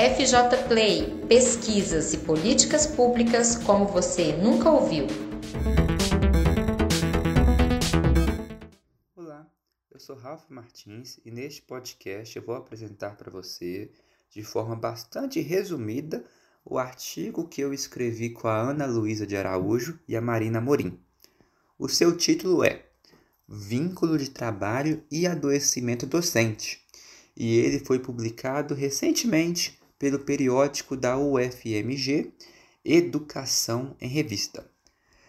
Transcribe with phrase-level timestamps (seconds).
[0.00, 5.06] FJ Play, pesquisas e políticas públicas como você nunca ouviu.
[9.14, 9.46] Olá,
[9.90, 13.90] eu sou Ralph Martins e neste podcast eu vou apresentar para você,
[14.30, 16.24] de forma bastante resumida,
[16.64, 20.98] o artigo que eu escrevi com a Ana Luísa de Araújo e a Marina Morim.
[21.78, 22.86] O seu título é
[23.46, 26.80] Vínculo de Trabalho e Adoecimento Docente,
[27.36, 32.32] e ele foi publicado recentemente pelo periódico da UFMG
[32.82, 34.66] Educação em Revista.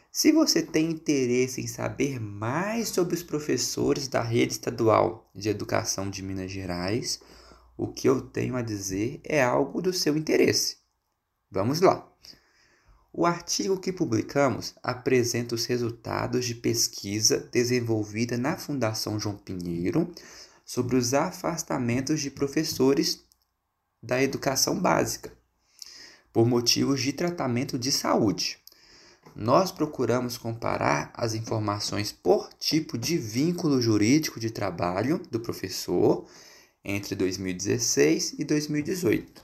[0.10, 6.10] Se você tem interesse em saber mais sobre os professores da rede estadual de educação
[6.10, 7.20] de Minas Gerais,
[7.78, 10.78] o que eu tenho a dizer é algo do seu interesse.
[11.52, 12.10] Vamos lá!
[13.12, 20.10] O artigo que publicamos apresenta os resultados de pesquisa desenvolvida na Fundação João Pinheiro
[20.66, 23.30] sobre os afastamentos de professores
[24.02, 25.32] da educação básica,
[26.34, 28.58] por motivos de tratamento de saúde.
[29.36, 36.26] Nós procuramos comparar as informações por tipo de vínculo jurídico de trabalho do professor
[36.84, 39.44] entre 2016 e 2018.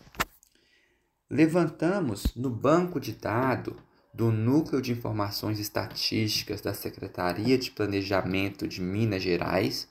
[1.30, 3.76] Levantamos no banco de dados
[4.14, 9.88] do Núcleo de Informações Estatísticas da Secretaria de Planejamento de Minas Gerais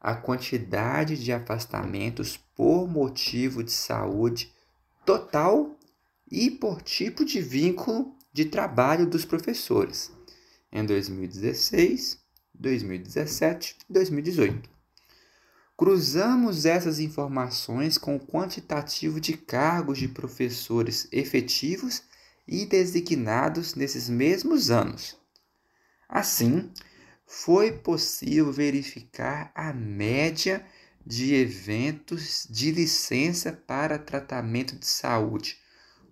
[0.00, 4.52] a quantidade de afastamentos por motivo de saúde
[5.04, 5.76] total
[6.30, 10.10] e por tipo de vínculo de trabalho dos professores
[10.72, 12.18] em 2016,
[12.54, 14.70] 2017 e 2018.
[15.76, 22.02] Cruzamos essas informações com o quantitativo de cargos de professores efetivos
[22.46, 25.16] e designados nesses mesmos anos.
[26.08, 26.70] Assim,
[27.32, 30.66] foi possível verificar a média
[31.06, 35.56] de eventos de licença para tratamento de saúde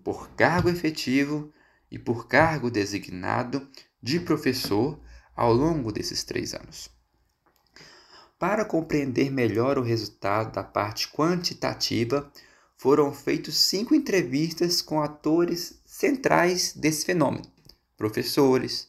[0.04, 1.52] por cargo efetivo
[1.90, 3.68] e por cargo designado
[4.00, 5.00] de professor
[5.34, 6.88] ao longo desses três anos.
[8.38, 12.32] Para compreender melhor o resultado da parte quantitativa,
[12.76, 17.50] foram feitas cinco entrevistas com atores centrais desse fenômeno:
[17.96, 18.88] professores,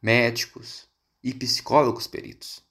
[0.00, 0.86] médicos
[1.22, 2.62] e psicólogos peritos.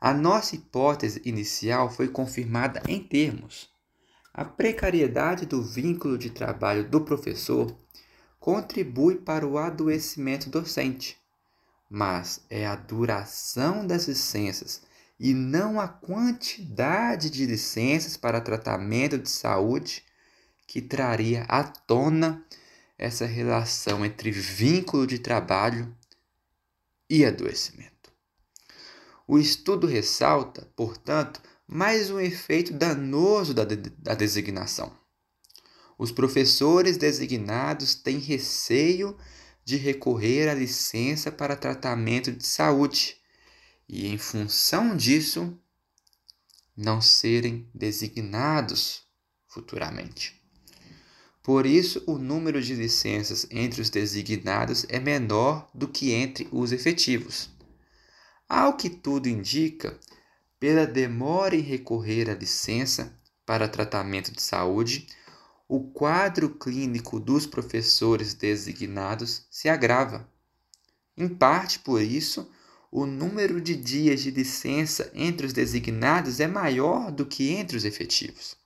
[0.00, 3.70] A nossa hipótese inicial foi confirmada em termos.
[4.34, 7.76] A precariedade do vínculo de trabalho do professor
[8.40, 11.16] contribui para o adoecimento docente,
[11.88, 14.82] mas é a duração das licenças
[15.20, 20.02] e não a quantidade de licenças para tratamento de saúde
[20.66, 22.44] que traria à tona
[22.98, 25.96] essa relação entre vínculo de trabalho
[27.12, 28.10] e adoecimento.
[29.28, 34.98] O estudo ressalta, portanto, mais um efeito danoso da, de da designação.
[35.98, 39.14] Os professores designados têm receio
[39.62, 43.18] de recorrer à licença para tratamento de saúde
[43.86, 45.54] e, em função disso,
[46.74, 49.02] não serem designados
[49.46, 50.41] futuramente.
[51.42, 56.70] Por isso, o número de licenças entre os designados é menor do que entre os
[56.70, 57.50] efetivos.
[58.48, 59.98] Ao que tudo indica,
[60.60, 65.08] pela demora em recorrer à licença para tratamento de saúde,
[65.66, 70.30] o quadro clínico dos professores designados se agrava.
[71.16, 72.48] Em parte por isso,
[72.90, 77.84] o número de dias de licença entre os designados é maior do que entre os
[77.84, 78.61] efetivos.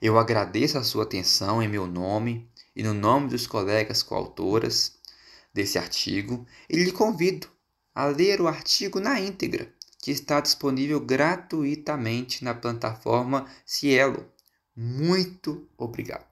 [0.00, 4.98] Eu agradeço a sua atenção em meu nome e no nome dos colegas coautoras
[5.52, 7.48] desse artigo e lhe convido
[7.94, 14.26] a ler o artigo na íntegra, que está disponível gratuitamente na plataforma Cielo.
[14.74, 16.29] Muito obrigado.